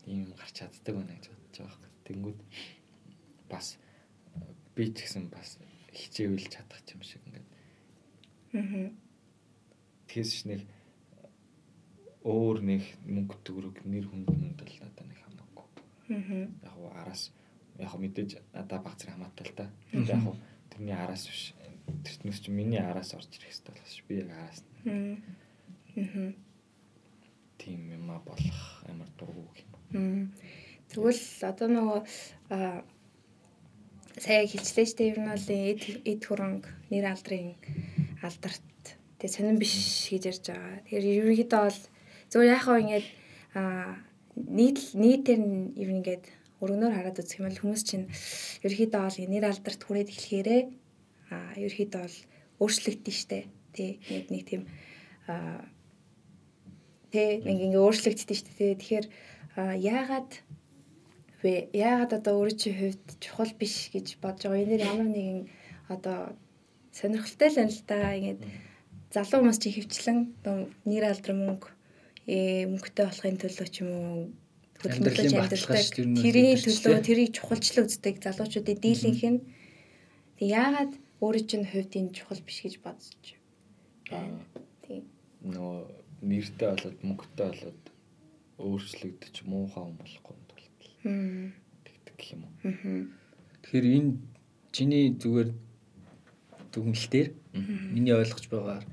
[0.10, 1.96] ийм юм гарч чаддаг байна гэж бодож байгаа хэрэг.
[2.06, 2.40] Тэнгүүд
[3.52, 3.68] бас
[4.76, 5.60] би ч гэсэн бас
[5.94, 7.48] хичээвэл чадах юм шиг ингээд.
[8.58, 8.90] Аа.
[10.08, 10.62] Тэгээс нэг
[12.24, 15.68] өөр нэг мөнгө төгрөг нэр хүнд хүнд л надад нэг хамаагүй.
[16.12, 16.48] Аа.
[16.68, 17.32] Яг уу араас
[17.80, 19.66] яг мэдээж надад баг зэрэг хамаатай л та.
[19.94, 20.36] Яг уу
[20.72, 21.54] тэрний араас биш.
[22.06, 23.98] Тэрнээс чи миний араас орж ирэх хэрэгтэй болохш.
[24.08, 24.60] Би яг араас.
[24.86, 25.16] Аа.
[25.98, 26.32] Аа.
[27.58, 29.46] Тийм юм а болох амар дургу
[29.92, 30.32] юм.
[30.90, 32.00] Тэгвэл одоо нөгөө
[34.20, 35.12] сая хэлчлээ шүү дээ.
[35.12, 37.56] Ер нь бол эд эд хөрөнгө нэр алдрын
[38.24, 38.68] алдарт
[39.20, 40.84] тэг сонирн биш гэж ярьж байгаа.
[40.84, 41.80] Тэгэхээр ерөнхийдөө бол
[42.32, 43.06] зөв яхаа ингэж
[43.56, 44.00] аа
[44.36, 46.26] нийт нийтээр нь ер нь ингээд
[46.64, 48.06] өргөнөөр хараад үзэх юм бол хүмүүс чинь
[48.66, 50.62] ерөнхийдөө бол нэр алдарт хүрээд эхлэхээрээ
[51.32, 52.18] аа ерөнхийдөө бол
[52.62, 53.40] өөрчлөгдөн штэ.
[53.74, 54.64] Тэ нэг нэг тийм
[55.32, 55.66] аа
[57.12, 58.80] Тэ ингээ өөрчлөгддөг шүү дээ.
[58.80, 59.08] Тэгэхээр
[59.84, 60.32] яагаад
[61.44, 61.68] вэ?
[61.76, 64.64] Яагаад одоо өөрөө чи хувьд чухал биш гэж бодож байгаа.
[64.64, 65.40] Энэ ямар нэгэн
[65.92, 66.40] одоо
[66.96, 68.16] сонирхолтой л байна л да.
[68.16, 68.42] Ингээд
[69.12, 70.20] залуу хүмүүс чи хөвчлэн
[70.88, 71.68] нэр алдар мөнгө
[72.32, 74.16] э мөнгөтэй болохын төлөө ч юм уу
[74.80, 75.84] хөдөлмөрлөж амьдардаг.
[76.16, 79.40] Тэрийн төлөө тэрийг чухалчлаа үздэг залуучуудын дийлэнх нь
[80.40, 83.22] яагаад өөрөө чинь хувьд энэ чухал биш гэж бодож
[84.10, 84.42] байна.
[84.84, 85.06] Тийм.
[85.46, 85.86] Нөө
[86.26, 87.84] нэртэй болоод мөнгөтэй болоод
[88.58, 90.66] өөрчлөгдөж муухай юм болохгүй юм бол
[91.86, 92.54] тэгдэг гэх юм уу.
[93.62, 94.12] Тэгэхээр энэ
[94.74, 95.50] чиний зүгээр
[96.74, 97.30] дүгнэлтээр
[97.94, 98.86] миний ойлгож байгаагаар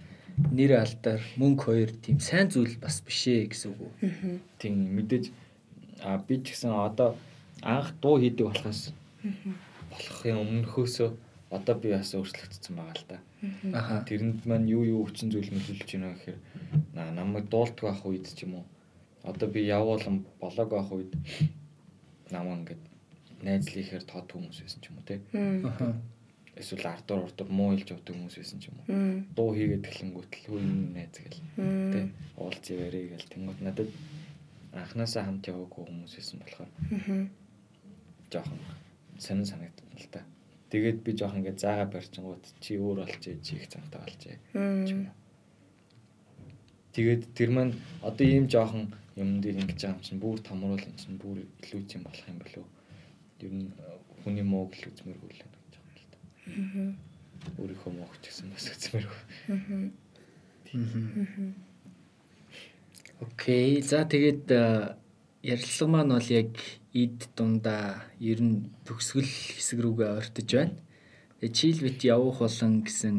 [0.53, 3.93] нэр алдар мөнгө хоёр тийм сайн зүйл бас биш ээ гэсэн үг үү?
[4.61, 5.25] Тийм мэдээж
[6.05, 7.17] а би ч гэсэн одоо
[7.63, 8.93] анх дуу хийдэг болохоос
[9.91, 11.11] болохын өмнөхөөсөө
[11.51, 13.19] одоо би бас өөрчлөгдсөн байгаа л да.
[13.73, 16.39] Аа тэрэнд маань юу юу хүчин зүйл нөлөөлж байна гэхээр
[16.95, 18.67] намайг дуулдаг байх үед ч юм уу.
[19.25, 21.13] Одоо би явуулан болоог байх үед
[22.31, 22.83] намаа ингээд
[23.43, 25.21] найзлихаар тод хүмүүс байсан ч юм уу те.
[25.33, 25.97] Аа
[26.59, 28.87] эсвэл ардуур урдуур муу хэлж явдаг хүмүүс байсан ч юм уу.
[29.37, 31.43] Дуу хийгээд эхлэнгүүт л хөө юм найз гэл.
[31.55, 32.01] Тэ
[32.35, 33.31] уулз яваарэ гэл.
[33.31, 33.91] Тэнгууд надад
[34.75, 36.71] анханасаа хамт яваагүй хүмүүс байсан болохоор
[38.33, 38.61] жоохон
[39.23, 40.21] сонин санагдсан л та.
[40.69, 44.37] Тэгээд би жоох ингээд заагаа барьчингууд чи өөр болчээ чи их цантаа болчээ.
[46.93, 50.97] Тэгээд тэр маань одоо ийм жоохон юм дээр ингэж байгаа юм чинь бүр томруул юм
[51.01, 52.67] чинь бүр илүү ч юм болох юм болов.
[53.41, 53.73] Ер нь
[54.21, 56.19] хүний мууг л үзмэргүй л гэж байгаа юм л та.
[56.53, 56.93] Аа.
[57.59, 59.21] Өөрийнхөө мууг ч гэсэн бас үзмэргүй.
[59.49, 59.89] Аа.
[63.25, 63.81] Окей.
[63.83, 64.53] За тэгээд
[65.43, 66.53] ярилцлага маань бол яг
[66.93, 70.77] ид дундаа ер нь төгсгөл хэсэг рүүгээ ойртож байна.
[71.41, 73.17] Тэгээ чийл бит явах болон гэсэн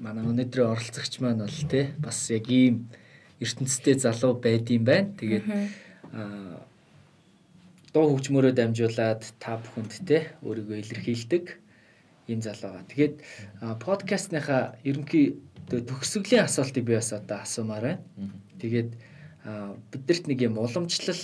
[0.00, 2.88] манай өнөөдрийн оролцогч маань бол тий бас яг ийм
[3.40, 5.12] ертөнцтэй залуу байдсан байна.
[5.20, 5.44] Тэгээд
[7.92, 11.44] дуу хөгжмөөрөө дамжуулаад та бүхэнд тий өөрийгөө илэрхийлдэг
[12.30, 12.90] ийм залуу байгаа.
[12.90, 13.14] Тэгээд
[13.84, 15.36] подкастныхаа ерөнхий
[15.68, 18.00] тө- төгсгөлийн асуултыг би бас одоо асуумаар байна.
[18.62, 18.90] Тэгээд
[19.44, 21.22] а, биднэрт нэг юм уламжлал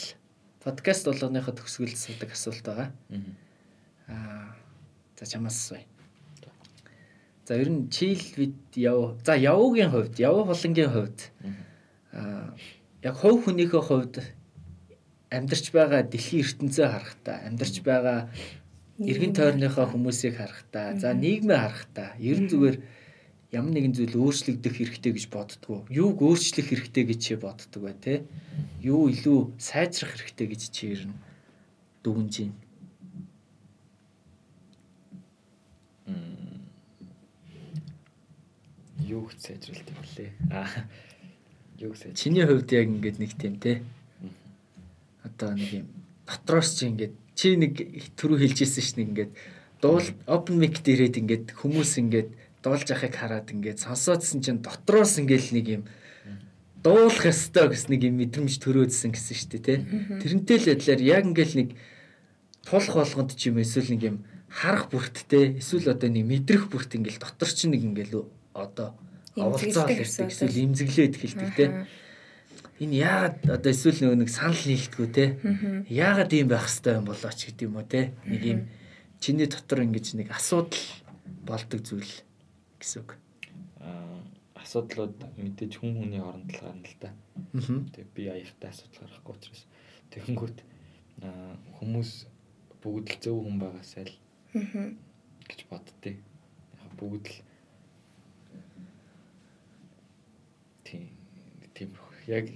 [0.67, 2.91] подкаст болгоныхоо төгсгөл асуудаг асуулт байгаа.
[4.11, 4.51] Аа
[5.15, 5.87] за чамаас асууя.
[7.47, 9.15] За ер нь чийл вид яв.
[9.23, 11.31] За явуугийн хувьд, явуу холонгийн хувьд
[12.11, 12.59] аа
[13.07, 14.15] яг хувь хүнийхээ хувьд
[15.31, 18.19] амьдарч байгаа дэлхийн ертөнцөө харахтаа, амьдарч байгаа
[18.99, 22.77] эргэн тойрныхоо хүмүүсийг харахтаа, за нийгмээ харахтаа ер нь зүгээр
[23.55, 25.87] ямар нэгэн зүйл өөрчлөгдөх хэрэгтэй гэж боддгоо.
[25.87, 28.27] Юуг өөрчлөх хэрэгтэй гэж чи боддог бай тээ.
[28.83, 31.17] Юу илүү сайжрах хэрэгтэй гэж чи ер нь
[32.03, 32.59] дүгнж байна.
[39.07, 40.27] Юу гэж сайжруулт юм блэ?
[40.51, 40.67] Аа.
[41.79, 42.15] Юу гэж сайж.
[42.19, 43.87] Чиний хувьд яг ингээд нэг тийм те.
[45.23, 45.87] Одоо нэг юм
[46.27, 47.73] дотроос чи ингээд чи нэг
[48.19, 49.33] түрүү хэлжсэн ш нэг ингээд
[49.79, 52.31] дуул open mic дээрээд ингээд хүмүүс ингээд
[52.67, 55.83] дуулж яхахыг хараад ингээд сонсоодсэн чинь дотроос ингээд нэг юм
[56.83, 59.75] дуулах ёстой гэс нэг юм мэдрэмж төрөөдсөн гэсэн шүү дээ те.
[60.19, 61.69] Тэрнтэй л адилаар яг ингээд нэг
[62.67, 64.17] тулах болгонд ч юм эсвэл нэг юм
[64.51, 68.19] харах бүрттэй эсвэл одоо нэг мэдрэх бүрт ингээд дотор чинь нэг ингээд
[68.51, 68.99] одоо
[69.39, 71.87] ирдэг гэсэн эсвэл имзэглээд эхэлдэг те.
[72.83, 75.25] Энэ яагаад одоо эсвэл нэг санал нийлдэггүй те.
[75.87, 78.11] Яагаад ийм байх хэвээр юм болооч гэдэг юм уу те.
[78.27, 78.61] Нэг юм
[79.23, 80.83] чиний дотор ингэж нэг асуудал
[81.47, 82.26] болдог зүйл
[82.81, 83.17] гэсэн үг.
[83.81, 84.21] Аа
[84.67, 87.11] асуудлууд мэдээж хүн хүний хооронд л гарна л да.
[87.55, 87.85] Аа.
[87.95, 89.62] Тэгээ би аяхтай асуудал гарахгүй учраас
[90.11, 90.59] тэгэнгүүт
[91.23, 92.11] аа хүмүүс
[92.83, 94.15] бүгд л зөв хүн байгаасай л
[95.47, 96.12] гэж боддتي.
[96.83, 97.39] Яг бүгд л
[100.83, 101.05] тийм
[101.77, 102.15] тиймэрхүү.
[102.27, 102.47] Яг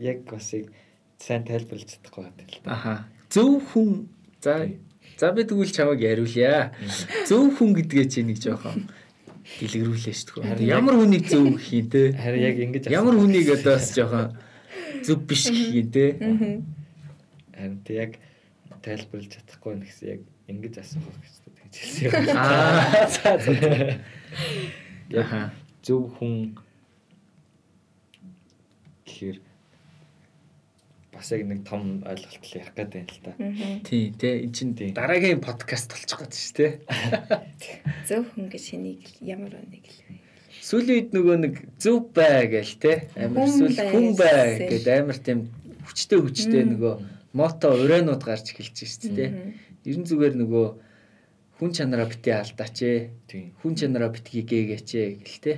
[0.00, 0.72] яг бас яг
[1.18, 2.68] сайн тайлбарлаж чадахгүй байна л да.
[2.72, 2.94] Аха.
[3.28, 4.08] Зөв хүн
[4.40, 4.72] за
[5.18, 6.72] за би тэгвэл чамайг яриулъя.
[7.28, 8.88] Зөв хүн гэдгээ чи нэг жоохон
[9.56, 10.68] дэлгэрүүлээ шүү дээ.
[10.68, 12.02] Ямар хүнийг зөв гэх юм те.
[12.12, 14.26] Харин яг ингэж Ямар хүнийг одоо бас жоохон
[15.02, 16.04] зөв биш гэх юм те.
[17.56, 18.12] харин тэг яг
[18.84, 22.12] тайлбарлаж чадахгүй байна гэсэн яг ингэж асуух гэж тэгж хэлсэн юм.
[22.36, 23.52] Аа за за.
[25.16, 25.40] Аха.
[25.82, 26.54] зөв хүн
[29.08, 29.38] гэхээр
[31.18, 33.32] бас яг нэг том ойлголт л ярих гэдэг юм л та.
[33.84, 34.28] Тий, те.
[34.46, 34.94] Энд чинь Тий.
[34.94, 36.72] дараагийн подкаст болчих гээд шүү дээ.
[38.08, 40.18] Зөв хүн гэж хэнийг ямар нэг л вэ?
[40.62, 43.08] Сүүлийн үед нөгөө нэг зөв бай гээл те.
[43.16, 45.48] Амар бай хүн бай гэдэг амар тийм
[45.88, 46.94] хүчтэй хүчтэй нөгөө
[47.32, 49.30] мото ураанууд гарч эхэлж шүү дээ.
[49.88, 50.66] Ерэн зүгээр нөгөө
[51.58, 53.56] хүн чанараа битээ алдаач ээ.
[53.64, 55.52] Хүн чанараа битгий гээгээч ээ гэл те.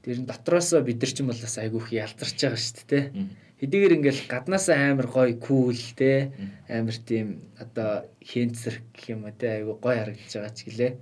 [0.00, 3.04] Тэр нь дотроосоо бид нар ч юм бол бас айгүйх ялдарч байгаа шүү дээ.
[3.60, 6.32] Хэдийгээр ингээл гаднаасаа амар гоё кул те.
[6.64, 10.92] Амар тийм одоо хэнцэр гэх юм уу те айгүй гоё харагдаж байгаа ч гэлээ.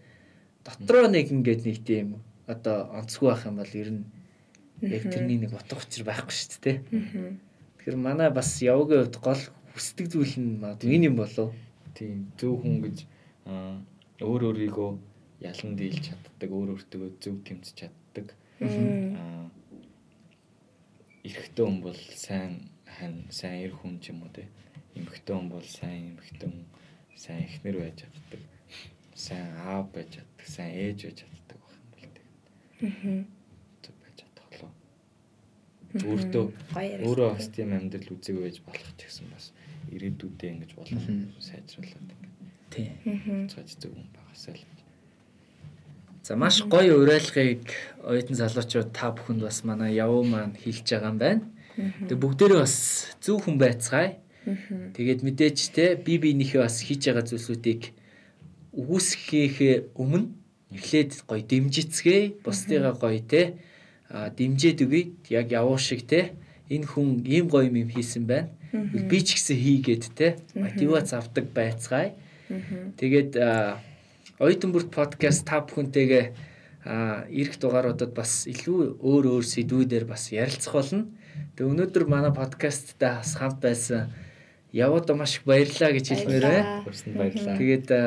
[0.66, 2.18] Дотроо нэг ингээд нэг тийм
[2.50, 4.02] одоо онцгүй байх юм бол ер нь
[4.82, 6.76] яг тэрний нэг утга учир байхгүй шүү дээ.
[7.78, 9.42] Тэгэхээр манай бас явгийн хувьд гол
[9.78, 11.54] хүсдэг зүйл нь энэ юм болов.
[11.94, 13.06] Тийм зөв хүн гэж
[14.18, 14.90] өөр өөрийгөө
[15.46, 18.34] ялан дийлж чаддаг, өөр өөртөө зөв тэмцэж чаддаг.
[18.58, 19.37] Аа
[21.58, 24.46] эрэгтэй хүн бол сайн хань, сайн эр хүн ч юм уу те.
[24.94, 26.66] Эмэгтэй хүн бол сайн эмэгтэй хүн,
[27.18, 28.42] сайн эхнэр байж чаддаг.
[29.18, 32.22] Сайн аав байж чаддаг, сайн ээж байж чаддаг байх юм бол те.
[33.82, 34.72] Зөв байж чадах болоо.
[35.98, 36.44] Өөртөө
[37.02, 39.50] өөрөө бас тийм амьдрал үзэг байж болох ч гэсэн бас
[39.90, 41.02] ирээдүйдээ ингэж болох
[41.42, 42.28] сайжруулаад ингэ.
[42.70, 42.86] Тий.
[43.50, 44.77] цааш зөв хүн байгаасаа л.
[46.28, 47.72] За маш гоё уриалгыг
[48.04, 51.42] оюутан залуучууд та бүхэнд бас манай явуу маань хэлж байгаа юм байна.
[52.04, 52.76] Тэгээ бүгдээрээ бас
[53.24, 54.20] зөв хүн байцгаая.
[54.92, 57.82] Тэгээд мэдээж те би биенийхээ бас хийж байгаа зүйлсүүдийг
[58.76, 60.28] үгүйсгэхээ өмнө
[60.76, 63.56] эхлээд гоё дэмжицгээ, бусдыгаа гоё те
[64.12, 65.16] дэмжээд өгье.
[65.32, 66.36] Яг явуу шиг те
[66.68, 68.52] энэ хүн ийм гоё юм хийсэн байна.
[69.08, 72.12] Би ч гэсэн хийгээд те мотивац авдаг байцгаая.
[73.00, 73.32] Тэгээд
[74.38, 76.24] оюутан бүрт подкаст та бүхэнтэйгээ
[77.34, 81.10] ирэх дугааруудад бас илүү өөр өөр сэдвүүдээр бас ярилцах болно.
[81.58, 84.14] Тэгээ өнөөдөр манай подкасттай бас хамт байсан
[84.70, 86.82] яваад маш их баярлалаа гэж хэлмээр байна.
[86.86, 87.58] Хүрсэн баярлаа.
[87.58, 88.02] Тэгээд а,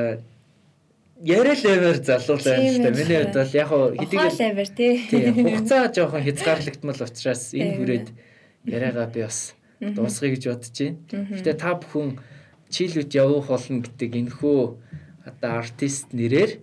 [1.20, 2.90] яриад аваар залуу байна л да.
[2.96, 4.94] Миний хувьд бол яг хэдийгээр аваар тий.
[5.36, 8.08] хугацаа жоохон хязгаарлагдмал учраас энэ хүрээд
[8.72, 9.54] яриагаа би бас
[9.84, 11.28] дуусгая гэж бодож байна.
[11.36, 12.24] Гэтэ та бүхэн
[12.72, 14.62] чийлүүд явуух болно гэдэг энэхүү
[15.26, 16.60] одоо артист нэрээр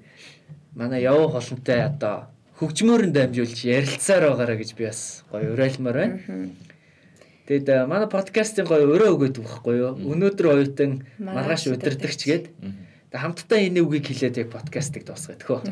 [0.74, 6.50] манай явуух холонтой одоо хөгжмөөрөнд дамжуулж ярилцсаар байгаараа гэж би бас гоё уриалмаар байна.
[7.46, 9.92] Тэгэд э, манай подкастын гоё өрөө өгöd байхгүй юу?
[9.94, 12.44] Өнөөдөр оюутан Маргааш удирдахч гээд.
[13.08, 15.64] Тэгээ хамтдаа энэ үгийг хэлээд яг подкастыг дуусгая төхөө.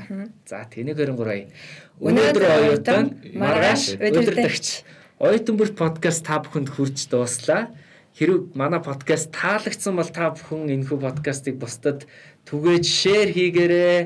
[0.49, 1.53] За тэнийг 23.
[2.01, 4.89] Өнөөдөр оюутан маргааш удирдагч
[5.21, 7.77] оюутан бүрт подкаст та бүхэнд хүрч дууслаа.
[8.17, 12.09] Хэрвээ манай подкаст таалагдсан бол та бүхэн энэхүү подкастыг бусдад
[12.47, 13.99] түгээж шеэр хийгээрэй.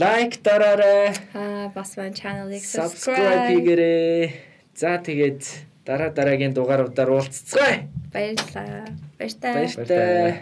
[0.00, 1.12] Лайк дараарай.
[1.36, 4.32] Аа бас маань channel-ыг Subscribe хийгээрэй.
[4.74, 5.42] За тэгээд
[5.84, 7.88] дараа дараагийн дугааруудаар уулзцгаая.
[8.12, 8.88] баярлалаа.
[9.18, 9.52] Баяртай.
[9.52, 10.32] Баяртай.